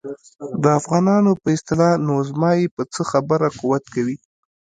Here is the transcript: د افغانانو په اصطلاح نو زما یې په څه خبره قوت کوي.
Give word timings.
د 0.61 0.63
افغانانو 0.79 1.31
په 1.41 1.47
اصطلاح 1.55 1.93
نو 2.05 2.15
زما 2.29 2.51
یې 2.59 2.67
په 2.75 2.83
څه 2.93 3.01
خبره 3.11 3.47
قوت 3.59 3.83
کوي. 3.93 4.15